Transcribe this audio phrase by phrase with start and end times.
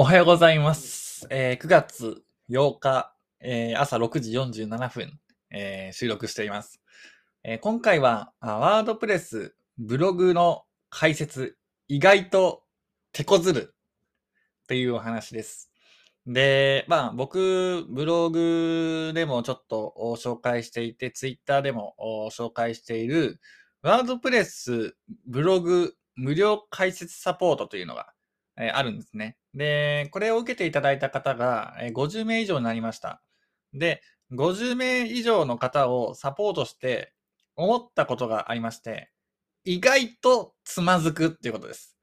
[0.00, 1.26] おはようございます。
[1.28, 5.18] えー9月8日、えー朝6時47分、
[5.50, 6.80] えー収録しています。
[7.42, 11.58] えー今回は、ワードプレス、ブログの解説、
[11.88, 12.62] 意外と
[13.10, 13.74] 手こずる
[14.62, 15.68] っていうお話です。
[16.28, 21.96] で、まあ僕、ブログでもちょっと紹介していて、ツイッターでも
[22.30, 23.40] 紹介している、
[23.82, 24.94] ワードプレス
[25.26, 28.12] ブログ無料解説サポートというのが、
[28.56, 29.36] えーあるんですね。
[29.58, 33.20] で、これを受けていただいた方がえ50名以上になりました。
[33.74, 37.12] で、50名以上の方をサポートして
[37.56, 39.10] 思ったことがありまして、
[39.64, 41.96] 意外とつまずくっていうことです。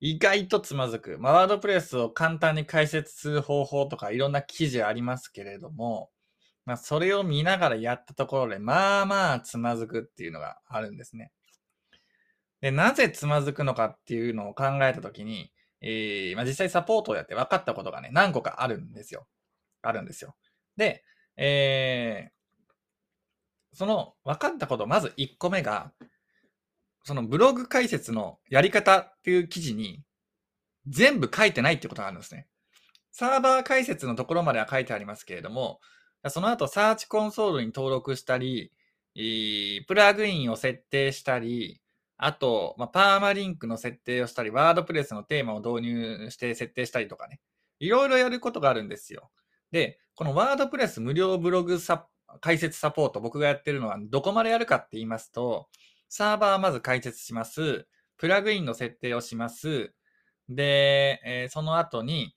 [0.00, 1.16] 意外とつまずく。
[1.20, 6.10] まあ、ワードプレスを簡単に解説する方法とかいろんな記事ありますけれども、
[6.64, 11.30] まあ、それを見ながらやったところで、まあまあつまずくっていうのがあるんですね。
[12.60, 15.52] で、なぜつまずくのかっていうのを考えたときに、
[15.88, 19.28] えーまあ、実際サポートをやって分かったことがね、何個かあるんですよ。
[19.82, 20.34] あるんですよ。
[20.76, 21.04] で、
[21.36, 22.36] えー
[23.72, 25.92] その分かったこと、まず1個目が、
[27.04, 30.02] そのブログ解説のやり方っていう記事に
[30.86, 32.48] 全部書いてないってことがあるんですね。
[33.12, 35.80] サーバー解説のところまでは書いてありますけれども、
[36.28, 38.72] その後サーチコンソールに登録したり、
[39.14, 41.82] プラグインを設定したり、
[42.18, 47.40] あと、まあ、パーマリンクの設定をしたり、ワードプレスのテーマを導入して設定したりとかね。
[47.78, 49.30] いろいろやることがあるんですよ。
[49.70, 52.06] で、このワードプレス無料ブログサ
[52.40, 55.68] 解説サポート、僕がやってるのはどこまでやるかって言いますと、
[56.08, 57.86] サーバーまず解説します。
[58.16, 59.92] プラグインの設定をします。
[60.48, 62.34] で、えーその後に、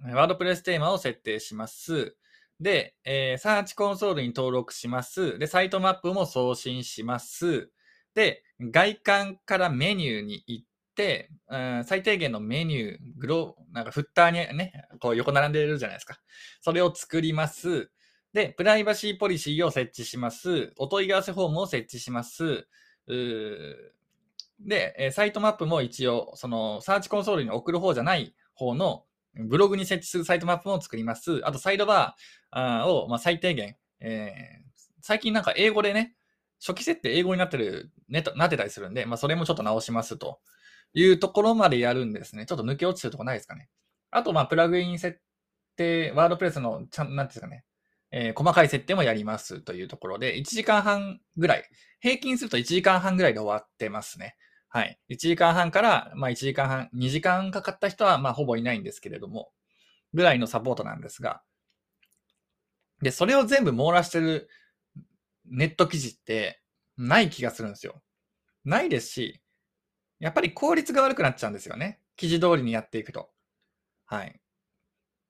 [0.00, 2.16] ワードプレステーマを設定します。
[2.60, 5.38] で、えーサーチコンソールに登録します。
[5.38, 7.70] で、サイトマップも送信します。
[8.14, 16.18] で、外観からメニューに行って、うん最低限のメニュー、グロ、なんかフッターにね、こう横並んでるじゃないですか。
[16.60, 17.90] それを作ります。
[18.32, 20.72] で、プライバシーポリシーを設置します。
[20.78, 22.66] お問い合わせフォームを設置します。
[23.06, 23.92] う
[24.60, 29.04] で、サイトマップも一応、その、サーチコンソールに送る方じゃない方の、
[29.34, 31.40] ブログに設置するサイトマップも作ります。
[31.44, 34.62] あと、サイドバーあーを、まあ、最低限、えー
[35.04, 36.14] 最近なんか英語でね、
[36.64, 40.38] 初期設定英語になってる、ね、なってたりするんで、まあ、それもちょっと直しますと
[40.94, 42.46] いうところまでやるんですね。
[42.46, 43.68] ちょっと抜け落ちてるとこないですかね。
[44.12, 45.18] あと、まあ、プラグイン設
[45.76, 47.64] 定、ワードプレスの、ちゃん、なんですかね、
[48.12, 51.64] えー細かい設定もやりますというところで、1時間半ぐらい、
[52.00, 54.36] 平均すると1時間半ぐらいで終わってますね。
[54.68, 54.98] はい。
[55.10, 59.50] 1時間半から、まあ1時間半、2時間かかった人は、まあほぼいないんですけれども、
[60.14, 61.42] ぐらいのサポートなんですが、
[63.02, 64.48] で、それを全部網羅してる
[65.46, 66.62] ネット記事って
[66.96, 68.02] ない気がするんですよ。
[68.64, 69.42] ないですし、
[70.20, 72.00] やっぱり効率が悪くなっちゃうんですよね。
[72.16, 73.30] 記事通りにやっていくと。
[74.06, 74.40] はい。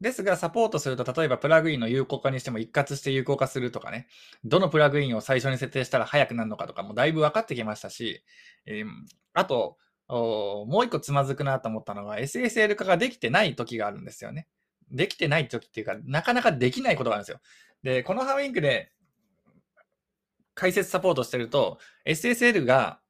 [0.00, 4.08] ですが、サポートすると、例えばプラグインの有効化にしても一括して有効化するとかね、
[4.44, 8.24] どのプラグインを最初に設定したら早くなるのかとかもだいぶ分かってきましたし、
[8.66, 8.86] えー
[9.32, 9.78] あと、
[10.08, 14.48] もう一個つまずくなと思ったのが、SSL 化ができてない時があるんですよね。
[14.90, 17.40] できてない時っていうか、なかなかできないことがあるんですよ。
[17.82, 18.92] で、このハウィンクで
[20.54, 23.00] 解説サポートしてると、SSL が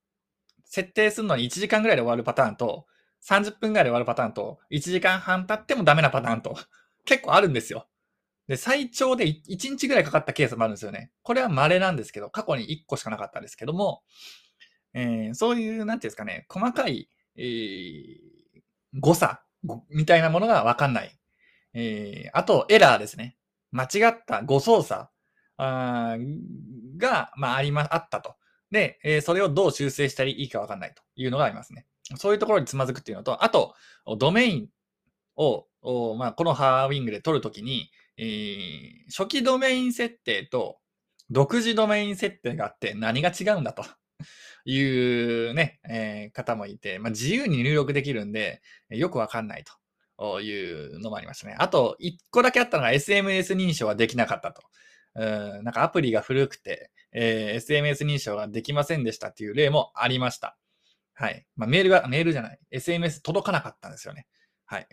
[0.65, 2.87] 設定するのに1時間ぐらいで終わるパターンと、
[3.29, 6.57] 30分ぐらいで終わるパターンと、1時間半経ってもダメなパターンと、
[7.05, 7.87] 結構あるんですよ。
[8.49, 11.11] で、最長で1日ぐらいかかったケースもあるんですよね。
[11.23, 14.03] これは稀なんですけど、過去に1個しかなかったんですけども、
[14.95, 18.19] えーそういう、なんていうんですかね、細かい、えー
[19.01, 19.43] 誤差
[19.89, 21.19] みたいなものがわかんない。
[21.75, 23.37] えーあと、エラーですね。
[23.71, 25.09] 間違った誤操作
[25.57, 26.17] あ
[27.03, 28.37] が、まあ、ありま、あったと。
[28.71, 31.85] で、えそれをどう修正したらいいかわかんないというのがありますね。
[32.17, 33.75] そういうところにつまずくっていうのと、あと、
[34.19, 34.69] ドメイン
[35.37, 35.67] を、
[36.17, 40.79] まあ、このハーウィングで取るときに、えー初期ドメイン設定と
[41.31, 43.85] 独自ドメイン設定があって何が違うんだと
[44.65, 49.65] いうね、えー方もいて、まあ、自由に入力できるんで、よくわかんない
[50.19, 51.57] というのもありましたね。
[51.59, 54.63] あと、一個だけあったのが SMS 認証はできなかったと。
[55.15, 55.25] う
[55.61, 60.57] んなんかアプリが古くて、えー SMS 認証ができませんでしたっていう例もありました。
[61.15, 61.47] はい。
[61.57, 62.59] まあ、メールが、メールじゃない。
[62.73, 64.27] SMS 届かなかったんですよね。
[64.65, 64.87] はい。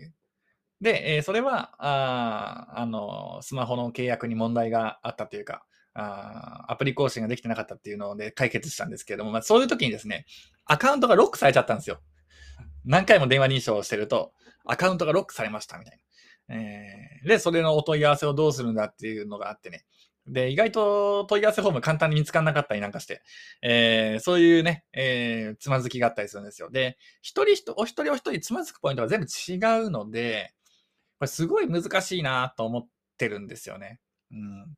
[0.81, 10.25] で、えーそれは、あーあの、スマホの契約に問題があったというか、あーアプリ更新ができてなかったっていうので解決したんですけれども、まあ、そういう時にですね、
[10.65, 11.99] アカウントがロックされちゃったんですよ。
[12.85, 14.33] 何回も電話認証をしてると、
[14.65, 15.99] アカウントがロックされましたみたい
[16.47, 16.55] な。
[16.55, 19.85] えーで、それのお問い合わせをどうするんだっていうのがあってね。
[20.31, 23.21] で、意外と問い合わせフォーム簡単に見つからなかったりなんかして、
[23.61, 26.69] えーそういうね、えーつまずきがあったりするんですよ。
[26.69, 30.53] で、一人一人、お一人お一人つまずくポイントが全部違うので、
[31.19, 32.87] これすごい難しいなと思っ
[33.17, 33.99] てるんですよね。
[34.31, 34.75] うん。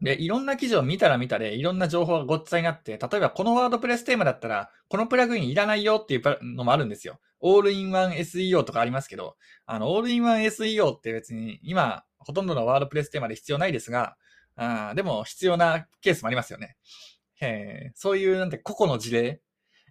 [0.00, 7.20] で、いろんな記事を見たら見たで、いろんな情報がごっちゃになって、例えばこのワードプレステーマだったら、このプラグインいらないよっていうのもあるんですよ。
[7.40, 9.36] オールインワン SEO とかありますけど、
[9.66, 14.16] あの、オールインワン SEO って別に今、ほとんどのワードプレステーマで必要ないですが、
[14.56, 16.76] あでも必要なケースもありますよね。
[17.40, 19.40] えそういうなんて個々の事例、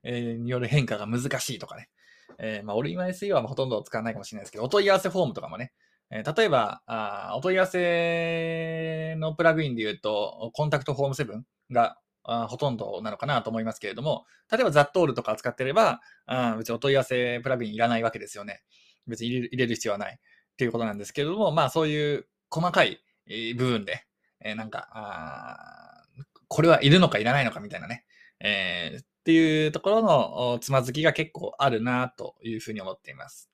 [0.04, 1.90] えー、による変化が難しいとかね。
[2.38, 5.74] えー、まあ、オールインワン SEO はほとんど使わないかもしれないですけど、お問い合わせフォームとかもね、
[6.10, 18.62] えー、例えばあ、お問い合わせのプラグインで言うと、コンタクトフォーム7があほとんどなのかなと思いますけれども、例えばザットールとか使ってれば、あ別にお問い合わせプラグインいらないわけですよね。
[19.08, 20.20] 別に入れる必要はない
[20.60, 23.00] っていうことなんですけれども、まあそういう細かい
[23.56, 24.06] 部分で、
[24.42, 26.04] えー、なんかあ、
[26.50, 28.04] これはいるのかいらないのかみたいなね、
[28.42, 33.50] えー、っていうところのつまずきが結構あるなというふうに思っています。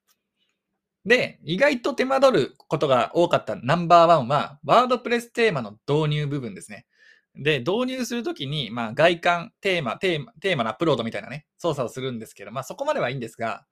[1.05, 6.87] で、意外と手間取ることが多かったナンバーワンは、ワードプレステーマの導入部分ですね。
[7.35, 13.67] で、導入するときに、まあ、外観、テーマ、テーマ、テーマのアップロードみたいなね、操作をするんですけど、まあ、そこまではいいんですが、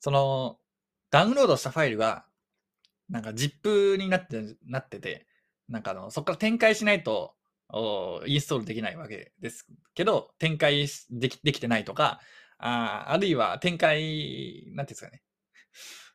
[0.00, 0.58] その、
[1.10, 2.24] ダウンロードしたファイルが、
[3.08, 5.26] なんか ZIP になって、なってて、
[5.68, 7.34] なんかあの、そこから展開しないと、
[8.26, 12.20] インストールできないわけですけど、展開できできてないとか、
[12.58, 15.22] ああるいは展開、なんていうんですかね。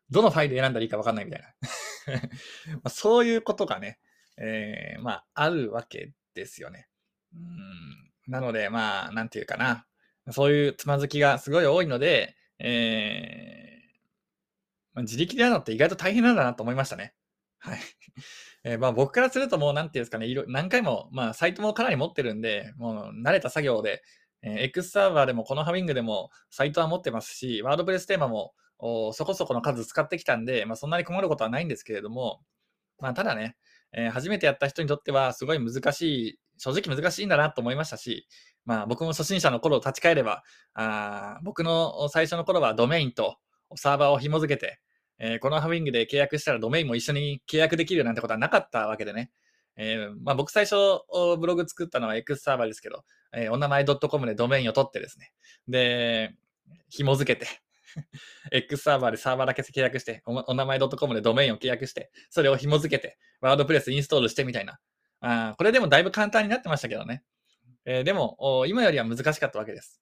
[0.10, 2.22] どのファイル選んだらいいかわかんないみたいな
[2.84, 4.00] まそういうことがね、
[4.38, 6.88] えー、まあ、あるわけですよね。
[7.34, 9.86] うんなので、まあ、なんていうかな。
[10.32, 13.73] そういうつまずきがすごい多いので、えー、
[14.94, 17.14] まあ、自力でやるのって意外と大変なんだなと思いましたね。
[17.60, 17.80] はい。
[18.66, 24.04] えー、まあ僕からするともうなんていうんですかね、いろ何回も、まあサイトもかなり持ってるんで、もう慣れた作業で、
[24.42, 28.54] えー、X サーバーでもこのハミングでもサイトは持ってますし、ワードプレステーマも
[29.14, 32.42] そこそこの数使ってきたんで、まあ、そんなに困ることはないんですけれども、
[33.00, 33.56] まあ、ただね、
[33.94, 38.28] えー、初めてやった人にとってはすごい難しい、正直難しいんだなと思いましたし、
[38.66, 40.44] まあ、僕も初心者の頃を立ち返れば、
[40.74, 43.38] あ僕の最初の頃はドメインと
[43.76, 44.80] サーバーを紐付けて、
[45.20, 49.32] えー、このハウィングで契約したらドメインも一緒に契約できるなんてことはなかったわけでね。
[49.76, 50.76] えー、まあ、僕最初
[51.40, 53.04] ブログ作ったのは X サーバーですけど、
[53.34, 55.32] えー、お名前 .com でドメインを取ってですね。
[55.68, 56.36] で、
[56.90, 57.48] 紐付けて、
[58.52, 64.80] X サーバーでサーバーだけ契約して、おお名前 .com でドメインを契約して、それを紐付けて、ワードプレスインストールしてみたいな。
[65.22, 67.24] あこれでもだいぶ簡単になってましたけどね。
[67.86, 70.02] えー、でも、今よりは難しかったわけです。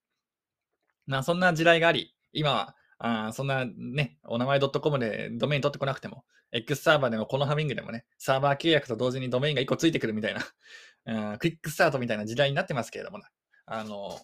[1.07, 13.19] なそんな時代があり、今は、あそんなね、お名前 .com でドメイン取ってこなくても、X サーバーでもこのハミングでもね、サーバー契約と同時にドメインが1個ついてくるみたいな、 クイックスタートみたいな時代になってますけれども、
[13.65, 14.19] あの、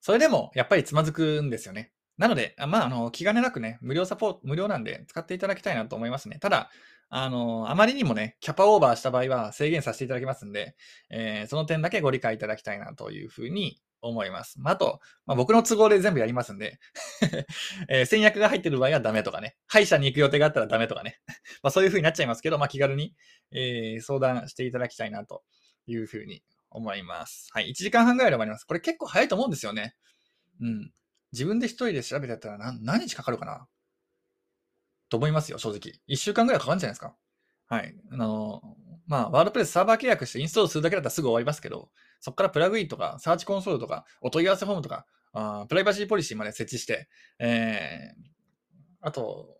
[0.00, 1.92] それでもやっぱりつまずくんですよね。
[2.18, 6.38] なので、まあ、あの、気兼ねなくね、無料サポート、無料なんで使っていただきたいなと思いますね。
[6.38, 6.70] ただ、
[7.08, 10.76] あの、あまりにもね、キャパオーバーした場合は制限させていただきますんで、
[11.08, 14.60] えー、その点だけご理解いただきたいなというふうに思います。
[14.60, 16.78] まあ、と、まあ、僕の都合で全部やりますんで、
[17.88, 21.20] えー、戦略が入ってる場合はダメとかね、歯医者に行く予定があったらダメとかね、
[21.62, 23.14] まあ、そういうふうになっちゃいますけど、まあ、気軽に、
[23.52, 25.44] えー、相談していただきたいなと
[25.86, 27.48] いうふうに思います。
[27.52, 27.70] はい。
[27.70, 28.64] 1時間半ぐらいで終わります。
[28.64, 29.94] これ結構早いと思うんですよね。
[30.60, 30.92] うん。
[31.32, 33.66] 自分で一人で調べてやったら何何日かかるかな？
[35.08, 36.00] と思いますよ、正直。
[36.08, 37.14] 1週間ぐらいかかるんじゃないですか。
[37.68, 37.94] はい。
[38.10, 38.62] あの、
[39.06, 41.90] まあ、ワードプレスサーバー契約してインストールするだけだったらすぐ終わりますけど、
[42.22, 47.08] そこからプラグインとか、サーチコンソールとか、お問い合わせフォームとか、あプライバシーポリシーまで設置して、
[47.40, 48.22] えー、
[49.00, 49.58] あと、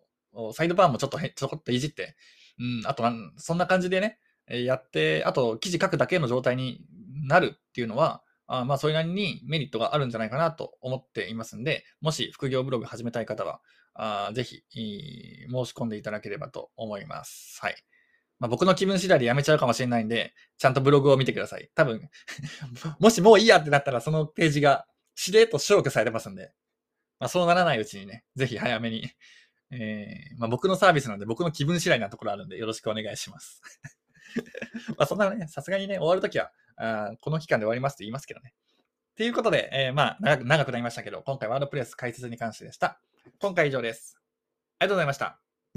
[0.53, 2.15] サイドバーもちょっとちょこっといじって、
[2.57, 3.03] うん、あと
[3.37, 4.17] そんな感じでね、
[4.47, 6.85] やって、あと記事書くだけの状態に
[7.27, 13.59] なるっていうのは、あまあ、それなりにメリットがあるんじゃないかなと思っていますんで、もし副業ブログ始めたい方は、
[13.93, 17.59] あぜひ申し込んでいただければと思います。
[17.61, 17.75] はい。
[18.43, 21.69] まあ、僕の気分次第でやめちゃうかもしれないんで、ちゃんとブログを見てください。
[21.75, 22.09] 多分
[22.99, 24.85] もしもういいやってなったら、そのページが
[25.15, 26.51] しれっと消去されますんで、
[27.21, 29.09] まあ、そうならないうちにね、ぜひ早めに、
[29.71, 33.61] えーまあ、僕のサービスなんで僕の気分次第なところあるんで、よろしくお願いします。
[34.99, 38.53] まそんなね、さすがにね、終わるときはあ、この期間で終わりますと言いますけどね。
[39.15, 42.99] ということで、えー、まあ長く、長くなりましたけど、今回ワードプレス解説に関してでした。
[43.39, 44.17] 今回以上です。
[44.79, 45.42] ありがとうございました。